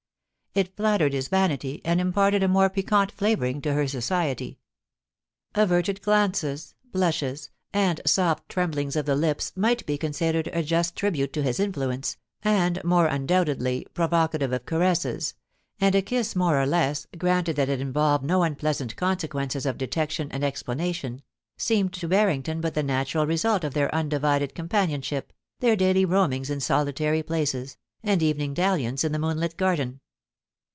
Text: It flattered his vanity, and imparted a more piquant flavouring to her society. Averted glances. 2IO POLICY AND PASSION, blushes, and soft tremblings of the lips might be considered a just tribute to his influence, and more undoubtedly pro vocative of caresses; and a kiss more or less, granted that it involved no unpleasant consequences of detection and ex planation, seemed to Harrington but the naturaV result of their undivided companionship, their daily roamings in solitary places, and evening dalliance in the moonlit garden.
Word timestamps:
It 0.53 0.75
flattered 0.75 1.13
his 1.13 1.29
vanity, 1.29 1.79
and 1.85 2.01
imparted 2.01 2.43
a 2.43 2.47
more 2.49 2.69
piquant 2.69 3.09
flavouring 3.09 3.61
to 3.61 3.71
her 3.71 3.87
society. 3.87 4.59
Averted 5.55 6.01
glances. 6.01 6.75
2IO 6.89 6.91
POLICY 6.91 6.91
AND 6.91 6.91
PASSION, 7.23 7.29
blushes, 7.31 7.49
and 7.71 8.01
soft 8.05 8.49
tremblings 8.49 8.97
of 8.97 9.05
the 9.05 9.15
lips 9.15 9.53
might 9.55 9.85
be 9.85 9.97
considered 9.97 10.47
a 10.51 10.61
just 10.61 10.97
tribute 10.97 11.31
to 11.31 11.41
his 11.41 11.57
influence, 11.57 12.17
and 12.43 12.83
more 12.83 13.05
undoubtedly 13.07 13.87
pro 13.93 14.07
vocative 14.09 14.51
of 14.53 14.65
caresses; 14.65 15.35
and 15.79 15.95
a 15.95 16.01
kiss 16.01 16.35
more 16.35 16.61
or 16.61 16.65
less, 16.65 17.07
granted 17.17 17.55
that 17.55 17.69
it 17.69 17.79
involved 17.79 18.25
no 18.25 18.43
unpleasant 18.43 18.97
consequences 18.97 19.65
of 19.65 19.77
detection 19.77 20.29
and 20.33 20.43
ex 20.43 20.61
planation, 20.63 21.21
seemed 21.55 21.93
to 21.93 22.09
Harrington 22.09 22.59
but 22.59 22.73
the 22.73 22.83
naturaV 22.83 23.25
result 23.29 23.63
of 23.63 23.73
their 23.73 23.95
undivided 23.95 24.53
companionship, 24.53 25.31
their 25.61 25.77
daily 25.77 26.03
roamings 26.03 26.49
in 26.49 26.59
solitary 26.59 27.23
places, 27.23 27.77
and 28.03 28.21
evening 28.21 28.53
dalliance 28.53 29.05
in 29.05 29.13
the 29.13 29.17
moonlit 29.19 29.55
garden. 29.55 30.01